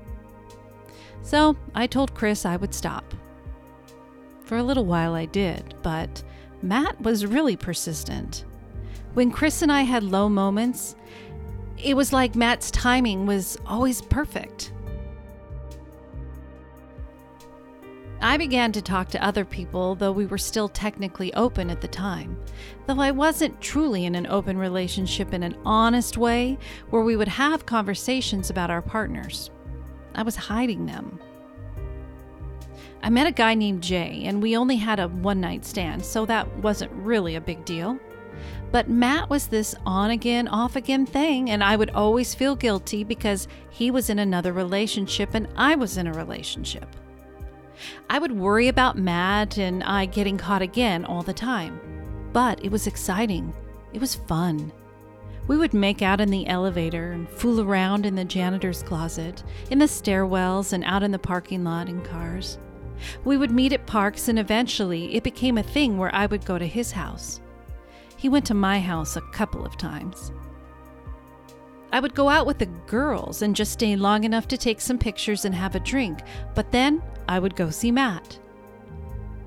So 1.25 1.57
I 1.73 1.87
told 1.87 2.13
Chris 2.13 2.45
I 2.45 2.55
would 2.55 2.75
stop. 2.75 3.15
For 4.43 4.57
a 4.57 4.63
little 4.63 4.85
while 4.85 5.15
I 5.15 5.25
did, 5.25 5.73
but 5.81 6.21
Matt 6.61 7.01
was 7.01 7.25
really 7.25 7.57
persistent. 7.57 8.45
When 9.15 9.31
Chris 9.31 9.63
and 9.63 9.71
I 9.71 9.81
had 9.81 10.03
low 10.03 10.29
moments, 10.29 10.95
it 11.83 11.95
was 11.95 12.13
like 12.13 12.35
Matt's 12.35 12.69
timing 12.69 13.25
was 13.25 13.57
always 13.65 14.03
perfect. 14.03 14.71
I 18.21 18.37
began 18.37 18.71
to 18.73 18.81
talk 18.81 19.09
to 19.09 19.25
other 19.25 19.45
people, 19.45 19.95
though 19.95 20.11
we 20.11 20.27
were 20.27 20.37
still 20.37 20.69
technically 20.69 21.33
open 21.33 21.71
at 21.71 21.81
the 21.81 21.87
time. 21.87 22.37
Though 22.85 23.01
I 23.01 23.09
wasn't 23.09 23.59
truly 23.61 24.05
in 24.05 24.13
an 24.13 24.27
open 24.27 24.59
relationship 24.59 25.33
in 25.33 25.41
an 25.41 25.57
honest 25.65 26.17
way 26.17 26.59
where 26.91 27.01
we 27.01 27.15
would 27.15 27.27
have 27.27 27.65
conversations 27.65 28.51
about 28.51 28.69
our 28.69 28.83
partners. 28.83 29.49
I 30.15 30.23
was 30.23 30.35
hiding 30.35 30.85
them. 30.85 31.19
I 33.03 33.09
met 33.09 33.27
a 33.27 33.31
guy 33.31 33.53
named 33.53 33.83
Jay, 33.83 34.23
and 34.25 34.41
we 34.41 34.57
only 34.57 34.77
had 34.77 34.99
a 34.99 35.07
one 35.07 35.39
night 35.39 35.65
stand, 35.65 36.03
so 36.03 36.25
that 36.25 36.57
wasn't 36.57 36.91
really 36.93 37.35
a 37.35 37.41
big 37.41 37.63
deal. 37.65 37.99
But 38.71 38.89
Matt 38.89 39.29
was 39.29 39.47
this 39.47 39.75
on 39.85 40.11
again, 40.11 40.47
off 40.47 40.75
again 40.75 41.05
thing, 41.05 41.49
and 41.49 41.63
I 41.63 41.75
would 41.75 41.91
always 41.91 42.35
feel 42.35 42.55
guilty 42.55 43.03
because 43.03 43.47
he 43.69 43.91
was 43.91 44.09
in 44.09 44.19
another 44.19 44.51
relationship 44.51 45.33
and 45.33 45.47
I 45.55 45.75
was 45.75 45.97
in 45.97 46.07
a 46.07 46.13
relationship. 46.13 46.87
I 48.09 48.19
would 48.19 48.31
worry 48.31 48.67
about 48.67 48.97
Matt 48.97 49.57
and 49.57 49.83
I 49.83 50.05
getting 50.05 50.37
caught 50.37 50.61
again 50.61 51.05
all 51.05 51.21
the 51.21 51.33
time. 51.33 51.79
But 52.33 52.63
it 52.65 52.71
was 52.71 52.87
exciting. 52.87 53.53
It 53.93 54.01
was 54.01 54.15
fun. 54.15 54.71
We 55.47 55.57
would 55.57 55.73
make 55.73 56.01
out 56.01 56.21
in 56.21 56.29
the 56.29 56.47
elevator 56.47 57.11
and 57.11 57.29
fool 57.29 57.61
around 57.61 58.05
in 58.05 58.15
the 58.15 58.25
janitor's 58.25 58.81
closet, 58.81 59.43
in 59.69 59.77
the 59.77 59.85
stairwells, 59.85 60.73
and 60.73 60.83
out 60.83 61.03
in 61.03 61.11
the 61.11 61.19
parking 61.19 61.63
lot 61.63 61.87
in 61.87 62.01
cars. 62.01 62.57
We 63.23 63.37
would 63.37 63.51
meet 63.51 63.73
at 63.73 63.85
parks, 63.85 64.27
and 64.27 64.39
eventually 64.39 65.15
it 65.15 65.23
became 65.23 65.57
a 65.57 65.63
thing 65.63 65.97
where 65.97 66.13
I 66.15 66.25
would 66.25 66.45
go 66.45 66.57
to 66.57 66.65
his 66.65 66.91
house. 66.91 67.41
He 68.17 68.29
went 68.29 68.45
to 68.45 68.53
my 68.53 68.79
house 68.79 69.15
a 69.15 69.21
couple 69.21 69.65
of 69.65 69.77
times. 69.77 70.31
I 71.91 71.99
would 71.99 72.15
go 72.15 72.27
out 72.27 72.47
with 72.47 72.57
the 72.57 72.65
girls 72.65 73.41
and 73.41 73.55
just 73.55 73.73
stay 73.73 73.95
long 73.95 74.23
enough 74.23 74.47
to 74.49 74.57
take 74.57 74.81
some 74.81 74.97
pictures 74.97 75.45
and 75.45 75.53
have 75.53 75.75
a 75.75 75.79
drink, 75.79 76.19
but 76.55 76.71
then 76.71 77.03
I 77.27 77.39
would 77.39 77.55
go 77.55 77.69
see 77.69 77.91
Matt. 77.91 78.39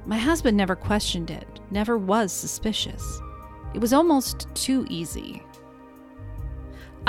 My 0.07 0.17
husband 0.17 0.57
never 0.57 0.77
questioned 0.77 1.31
it, 1.31 1.61
never 1.71 1.99
was 1.99 2.33
suspicious. 2.33 3.21
It 3.75 3.81
was 3.81 3.93
almost 3.93 4.47
too 4.55 4.87
easy. 4.89 5.43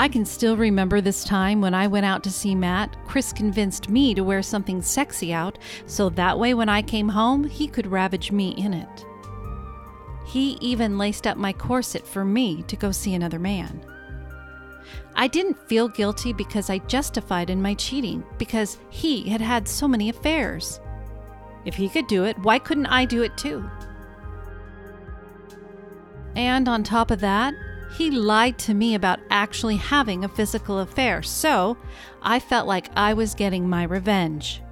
I 0.00 0.08
can 0.08 0.24
still 0.24 0.56
remember 0.56 1.02
this 1.02 1.24
time 1.24 1.60
when 1.60 1.74
I 1.74 1.86
went 1.86 2.06
out 2.06 2.24
to 2.24 2.30
see 2.30 2.54
Matt. 2.54 2.96
Chris 3.04 3.34
convinced 3.34 3.90
me 3.90 4.14
to 4.14 4.24
wear 4.24 4.40
something 4.40 4.80
sexy 4.80 5.30
out 5.30 5.58
so 5.84 6.08
that 6.08 6.38
way 6.38 6.54
when 6.54 6.70
I 6.70 6.80
came 6.80 7.10
home, 7.10 7.44
he 7.44 7.68
could 7.68 7.86
ravage 7.86 8.32
me 8.32 8.52
in 8.52 8.72
it. 8.72 9.04
He 10.26 10.52
even 10.62 10.96
laced 10.96 11.26
up 11.26 11.36
my 11.36 11.52
corset 11.52 12.06
for 12.06 12.24
me 12.24 12.62
to 12.62 12.76
go 12.76 12.92
see 12.92 13.12
another 13.12 13.38
man. 13.38 13.84
I 15.16 15.28
didn't 15.28 15.68
feel 15.68 15.88
guilty 15.88 16.32
because 16.32 16.70
I 16.70 16.78
justified 16.78 17.50
in 17.50 17.60
my 17.60 17.74
cheating 17.74 18.24
because 18.38 18.78
he 18.88 19.28
had 19.28 19.42
had 19.42 19.68
so 19.68 19.86
many 19.86 20.08
affairs. 20.08 20.80
If 21.66 21.74
he 21.74 21.90
could 21.90 22.06
do 22.06 22.24
it, 22.24 22.38
why 22.38 22.58
couldn't 22.58 22.86
I 22.86 23.04
do 23.04 23.22
it 23.22 23.36
too? 23.36 23.68
And 26.34 26.70
on 26.70 26.84
top 26.84 27.10
of 27.10 27.20
that, 27.20 27.52
he 27.96 28.10
lied 28.10 28.58
to 28.60 28.74
me 28.74 28.94
about 28.94 29.20
actually 29.30 29.76
having 29.76 30.24
a 30.24 30.28
physical 30.28 30.78
affair, 30.78 31.22
so 31.22 31.76
I 32.22 32.40
felt 32.40 32.66
like 32.66 32.88
I 32.96 33.14
was 33.14 33.34
getting 33.34 33.68
my 33.68 33.84
revenge. 33.84 34.62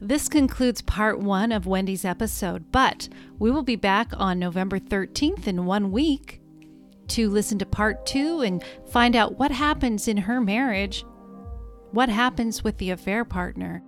This 0.00 0.28
concludes 0.28 0.82
part 0.82 1.18
one 1.18 1.50
of 1.50 1.66
Wendy's 1.66 2.04
episode, 2.04 2.70
but 2.70 3.08
we 3.38 3.50
will 3.50 3.62
be 3.62 3.76
back 3.76 4.10
on 4.12 4.38
November 4.38 4.78
13th 4.78 5.46
in 5.46 5.64
one 5.64 5.92
week 5.92 6.42
to 7.08 7.30
listen 7.30 7.58
to 7.58 7.66
part 7.66 8.04
two 8.04 8.42
and 8.42 8.62
find 8.90 9.16
out 9.16 9.38
what 9.38 9.50
happens 9.50 10.06
in 10.06 10.18
her 10.18 10.40
marriage, 10.40 11.06
what 11.90 12.08
happens 12.10 12.62
with 12.62 12.76
the 12.78 12.90
affair 12.90 13.24
partner. 13.24 13.82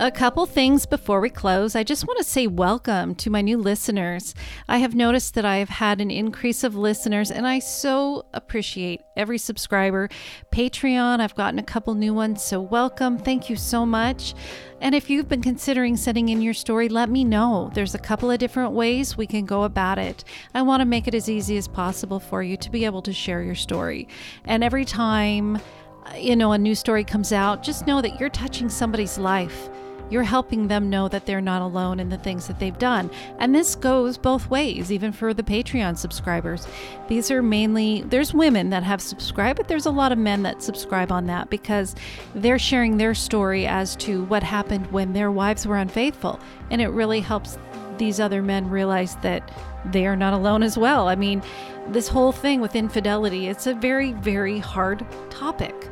A 0.00 0.10
couple 0.10 0.46
things 0.46 0.86
before 0.86 1.20
we 1.20 1.28
close. 1.28 1.76
I 1.76 1.82
just 1.82 2.06
want 2.06 2.16
to 2.16 2.24
say 2.24 2.46
welcome 2.46 3.14
to 3.16 3.28
my 3.28 3.42
new 3.42 3.58
listeners. 3.58 4.34
I 4.66 4.78
have 4.78 4.94
noticed 4.94 5.34
that 5.34 5.44
I 5.44 5.58
have 5.58 5.68
had 5.68 6.00
an 6.00 6.10
increase 6.10 6.64
of 6.64 6.74
listeners, 6.74 7.30
and 7.30 7.46
I 7.46 7.58
so 7.58 8.24
appreciate 8.32 9.02
every 9.14 9.36
subscriber. 9.36 10.08
Patreon, 10.52 11.20
I've 11.20 11.34
gotten 11.34 11.58
a 11.58 11.62
couple 11.62 11.92
new 11.92 12.14
ones, 12.14 12.42
so 12.42 12.62
welcome. 12.62 13.18
Thank 13.18 13.50
you 13.50 13.56
so 13.56 13.84
much. 13.84 14.32
And 14.80 14.94
if 14.94 15.10
you've 15.10 15.28
been 15.28 15.42
considering 15.42 15.98
sending 15.98 16.30
in 16.30 16.40
your 16.40 16.54
story, 16.54 16.88
let 16.88 17.10
me 17.10 17.22
know. 17.22 17.70
There's 17.74 17.94
a 17.94 17.98
couple 17.98 18.30
of 18.30 18.38
different 18.38 18.72
ways 18.72 19.18
we 19.18 19.26
can 19.26 19.44
go 19.44 19.64
about 19.64 19.98
it. 19.98 20.24
I 20.54 20.62
want 20.62 20.80
to 20.80 20.86
make 20.86 21.08
it 21.08 21.14
as 21.14 21.28
easy 21.28 21.58
as 21.58 21.68
possible 21.68 22.20
for 22.20 22.42
you 22.42 22.56
to 22.56 22.70
be 22.70 22.86
able 22.86 23.02
to 23.02 23.12
share 23.12 23.42
your 23.42 23.54
story. 23.54 24.08
And 24.46 24.64
every 24.64 24.86
time, 24.86 25.56
uh, 26.06 26.14
you 26.16 26.36
know, 26.36 26.52
a 26.52 26.58
new 26.58 26.74
story 26.74 27.04
comes 27.04 27.32
out, 27.32 27.62
just 27.62 27.86
know 27.86 28.00
that 28.00 28.18
you're 28.18 28.30
touching 28.30 28.70
somebody's 28.70 29.18
life 29.18 29.68
you're 30.10 30.22
helping 30.24 30.68
them 30.68 30.90
know 30.90 31.08
that 31.08 31.24
they're 31.24 31.40
not 31.40 31.62
alone 31.62 32.00
in 32.00 32.10
the 32.10 32.18
things 32.18 32.46
that 32.48 32.58
they've 32.58 32.78
done. 32.78 33.10
And 33.38 33.54
this 33.54 33.74
goes 33.74 34.18
both 34.18 34.50
ways, 34.50 34.92
even 34.92 35.12
for 35.12 35.32
the 35.32 35.42
Patreon 35.42 35.96
subscribers. 35.96 36.66
These 37.08 37.30
are 37.30 37.42
mainly, 37.42 38.02
there's 38.02 38.34
women 38.34 38.70
that 38.70 38.82
have 38.82 39.00
subscribed, 39.00 39.56
but 39.56 39.68
there's 39.68 39.86
a 39.86 39.90
lot 39.90 40.12
of 40.12 40.18
men 40.18 40.42
that 40.42 40.62
subscribe 40.62 41.12
on 41.12 41.26
that 41.26 41.48
because 41.48 41.94
they're 42.34 42.58
sharing 42.58 42.96
their 42.96 43.14
story 43.14 43.66
as 43.66 43.96
to 43.96 44.24
what 44.24 44.42
happened 44.42 44.90
when 44.90 45.12
their 45.12 45.30
wives 45.30 45.66
were 45.66 45.76
unfaithful. 45.76 46.40
And 46.70 46.82
it 46.82 46.88
really 46.88 47.20
helps 47.20 47.58
these 47.98 48.18
other 48.18 48.42
men 48.42 48.68
realize 48.68 49.16
that 49.16 49.50
they 49.84 50.06
are 50.06 50.16
not 50.16 50.32
alone 50.32 50.62
as 50.62 50.76
well. 50.76 51.08
I 51.08 51.14
mean, 51.14 51.42
this 51.88 52.08
whole 52.08 52.32
thing 52.32 52.60
with 52.60 52.74
infidelity, 52.74 53.48
it's 53.48 53.66
a 53.66 53.74
very, 53.74 54.12
very 54.12 54.58
hard 54.58 55.06
topic. 55.30 55.88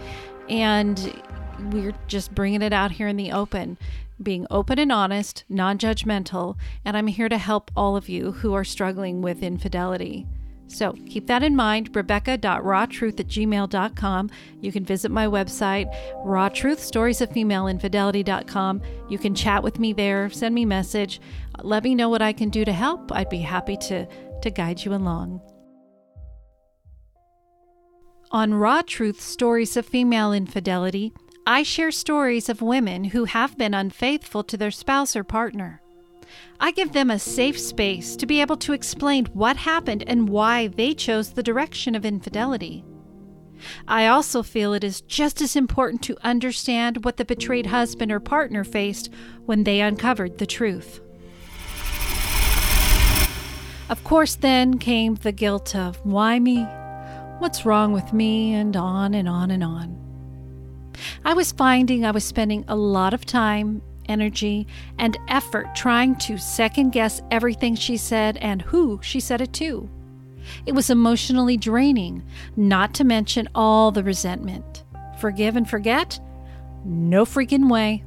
And 0.49 1.23
we're 1.71 1.95
just 2.07 2.35
bringing 2.35 2.63
it 2.63 2.73
out 2.73 2.91
here 2.91 3.09
in 3.09 3.17
the 3.17 3.33
open 3.33 3.79
being 4.23 4.47
open 4.51 4.79
and 4.79 4.93
honest, 4.93 5.45
non 5.49 5.79
judgmental, 5.79 6.57
and 6.85 6.97
I'm 6.97 7.07
here 7.07 7.29
to 7.29 7.39
help 7.39 7.71
all 7.77 7.97
of 7.97 8.09
you 8.09 8.33
who 8.33 8.55
are 8.55 8.65
struggling 8.65 9.23
with 9.23 9.43
infidelity. 9.43 10.27
So 10.69 10.93
keep 11.07 11.27
that 11.29 11.43
in 11.43 11.57
mind, 11.57 11.97
rebecca.rawtruth 11.97 13.19
at 13.21 13.27
gmail.com. 13.27 14.31
You 14.61 14.71
can 14.71 14.85
visit 14.85 15.11
my 15.11 15.27
website, 15.27 15.87
Raw 16.25 16.51
Truth 16.51 16.81
Stories 16.81 17.21
of 17.23 17.31
Female. 17.31 17.69
You 17.69 19.19
can 19.19 19.35
chat 19.35 19.63
with 19.63 19.79
me 19.79 19.93
there, 19.95 20.31
send 20.31 20.55
me 20.55 20.63
a 20.63 20.67
message, 20.67 21.21
let 21.63 21.85
me 21.85 21.95
know 21.95 22.11
what 22.11 22.23
I 22.23 22.35
can 22.35 22.51
do 22.51 22.65
to 22.65 22.73
help. 22.73 23.11
I'd 23.13 23.31
be 23.31 23.39
happy 23.39 23.79
to, 23.79 24.07
to 24.43 24.51
guide 24.51 24.85
you 24.85 24.93
along. 24.95 25.41
On 28.31 28.53
Raw 28.53 28.83
Truth 28.83 29.23
Stories 29.23 29.75
of 29.79 29.87
Female 29.87 30.35
Infidelity, 30.35 31.15
I 31.51 31.63
share 31.63 31.91
stories 31.91 32.51
of 32.51 32.61
women 32.61 33.05
who 33.05 33.25
have 33.25 33.57
been 33.57 33.73
unfaithful 33.73 34.45
to 34.45 34.59
their 34.59 34.71
spouse 34.71 35.17
or 35.17 35.25
partner. 35.25 35.81
I 36.61 36.73
give 36.73 36.93
them 36.93 37.11
a 37.11 37.19
safe 37.19 37.59
space 37.59 38.17
to 38.17 38.27
be 38.27 38.43
able 38.43 38.59
to 38.59 38.75
explain 38.75 39.25
what 39.33 39.57
happened 39.57 40.05
and 40.07 40.29
why 40.29 40.67
they 40.67 40.93
chose 40.93 41.31
the 41.31 41.43
direction 41.43 41.95
of 41.95 42.05
infidelity. 42.05 42.85
I 43.89 44.09
also 44.09 44.43
feel 44.43 44.75
it 44.75 44.85
is 44.85 45.01
just 45.01 45.41
as 45.41 45.57
important 45.57 46.03
to 46.03 46.19
understand 46.23 47.03
what 47.03 47.17
the 47.17 47.25
betrayed 47.25 47.65
husband 47.65 48.13
or 48.13 48.21
partner 48.21 48.63
faced 48.63 49.11
when 49.47 49.65
they 49.65 49.81
uncovered 49.81 50.37
the 50.37 50.45
truth. 50.45 51.01
Of 53.89 54.05
course, 54.05 54.35
then 54.35 54.77
came 54.77 55.15
the 55.15 55.33
guilt 55.33 55.75
of 55.75 55.97
why 56.05 56.41
me? 56.41 56.65
What's 57.39 57.65
wrong 57.65 57.93
with 57.93 58.13
me? 58.13 58.53
And 58.53 58.77
on 58.77 59.15
and 59.15 59.27
on 59.27 59.51
and 59.51 59.65
on. 59.65 60.08
I 61.25 61.35
was 61.35 61.53
finding 61.53 62.05
I 62.05 62.11
was 62.11 62.25
spending 62.25 62.65
a 62.69 62.77
lot 62.77 63.15
of 63.15 63.25
time, 63.25 63.83
energy, 64.09 64.67
and 64.99 65.19
effort 65.29 65.75
trying 65.75 66.17
to 66.17 66.39
second 66.39 66.91
guess 66.91 67.21
everything 67.31 67.75
she 67.75 67.97
said 67.97 68.37
and 68.39 68.63
who 68.63 68.99
she 69.03 69.21
said 69.21 69.41
it 69.41 69.53
to. 69.55 69.89
It 70.67 70.75
was 70.75 70.91
emotionally 70.91 71.57
draining, 71.57 72.23
not 72.57 72.95
to 72.95 73.05
mention 73.05 73.49
all 73.55 73.91
the 73.91 74.03
resentment. 74.03 74.85
Forgive 75.21 75.57
and 75.57 75.69
forget? 75.69 76.19
No 76.85 77.25
freaking 77.25 77.71
way. 77.71 78.03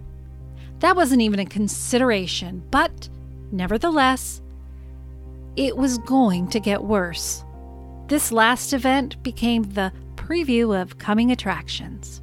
That 0.80 0.95
wasn't 0.95 1.21
even 1.21 1.39
a 1.39 1.45
consideration, 1.45 2.63
but 2.71 3.10
nevertheless, 3.51 4.41
it 5.56 5.77
was 5.77 5.97
going 5.99 6.47
to 6.49 6.60
get 6.60 6.84
worse. 6.84 7.43
This 8.08 8.32
last 8.32 8.73
event 8.73 9.21
became 9.21 9.63
the 9.63 9.93
preview 10.15 10.80
of 10.80 10.97
coming 10.97 11.32
attractions. 11.32 12.21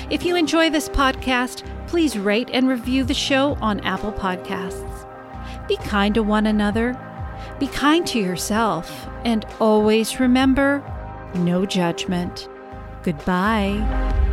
If 0.10 0.24
you 0.24 0.36
enjoy 0.36 0.70
this 0.70 0.90
podcast, 0.90 1.64
please 1.88 2.18
rate 2.18 2.50
and 2.54 2.68
review 2.68 3.04
the 3.04 3.14
show 3.14 3.58
on 3.62 3.80
Apple 3.82 4.12
Podcasts. 4.12 4.93
Be 5.68 5.78
kind 5.78 6.14
to 6.16 6.24
one 6.24 6.46
another, 6.46 6.98
be 7.60 7.68
kind 7.68 8.06
to 8.08 8.20
yourself, 8.20 9.08
and 9.24 9.46
always 9.60 10.20
remember 10.20 10.84
no 11.36 11.66
judgment. 11.66 12.48
Goodbye. 13.04 14.33